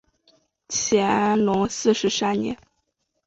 [0.67, 2.57] 乾隆四十三年。